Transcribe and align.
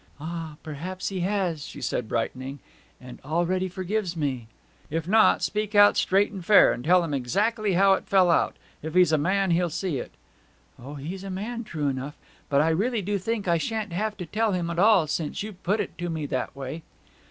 'Ah 0.19 0.55
perhaps 0.63 1.09
he 1.09 1.19
has!' 1.19 1.63
she 1.63 1.79
said 1.79 2.09
brightening. 2.09 2.57
'And 2.99 3.19
already 3.23 3.67
forgives 3.67 4.17
me.' 4.17 4.47
'If 4.89 5.07
not, 5.07 5.43
speak 5.43 5.75
out 5.75 5.95
straight 5.95 6.31
and 6.31 6.43
fair, 6.43 6.71
and 6.73 6.83
tell 6.83 7.03
him 7.03 7.13
exactly 7.13 7.73
how 7.73 7.93
it 7.93 8.05
fell 8.07 8.31
out. 8.31 8.55
If 8.81 8.95
he's 8.95 9.11
a 9.11 9.19
man 9.19 9.51
he'll 9.51 9.69
see 9.69 9.99
it.' 9.99 10.13
'O 10.81 10.95
he's 10.95 11.23
a 11.23 11.29
man 11.29 11.63
true 11.63 11.87
enough. 11.87 12.17
But 12.49 12.61
I 12.61 12.69
really 12.69 13.03
do 13.03 13.19
think 13.19 13.47
I 13.47 13.59
shan't 13.59 13.93
have 13.93 14.17
to 14.17 14.25
tell 14.25 14.53
him 14.53 14.71
at 14.71 14.79
all, 14.79 15.05
since 15.05 15.43
you've 15.43 15.61
put 15.61 15.79
it 15.79 15.95
to 15.99 16.09
me 16.09 16.25
that 16.25 16.55
way!' 16.55 16.81